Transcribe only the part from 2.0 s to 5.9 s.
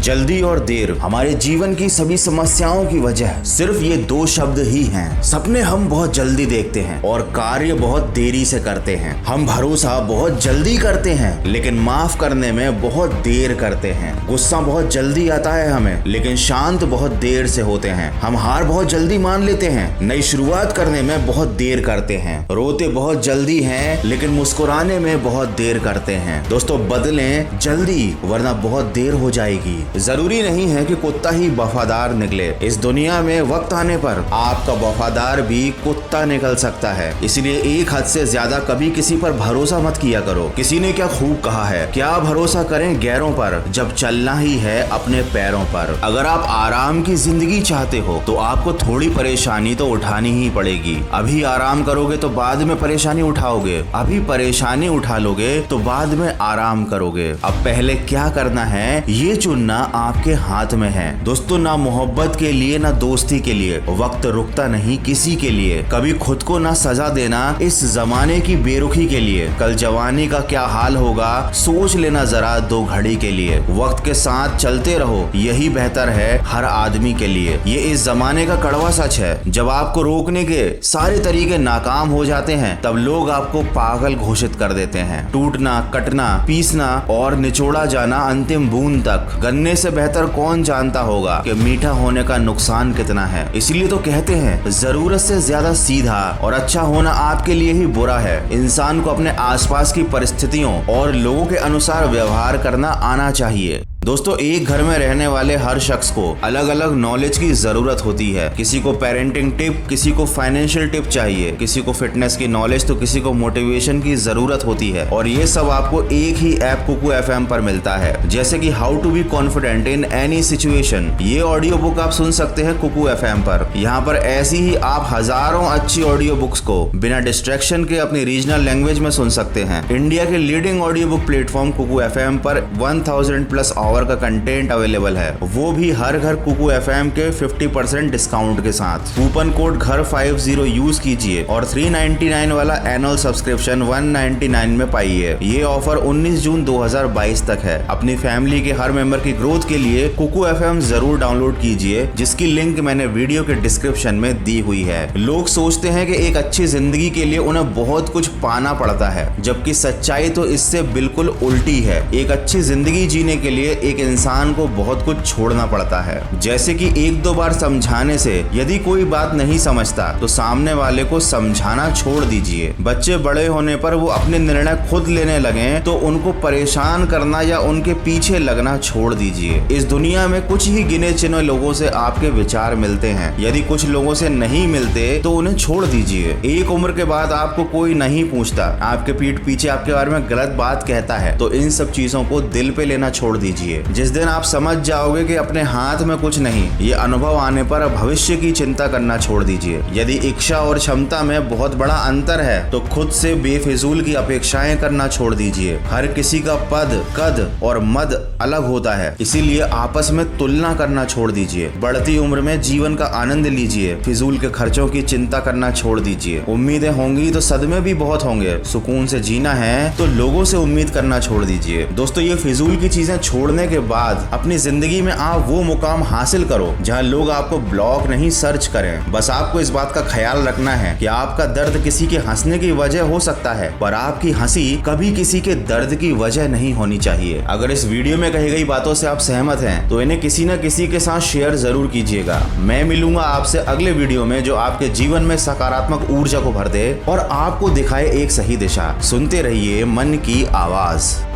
समस्याओं की वजह सिर्फ़ ये दो शब्द ही हैं। सपने हम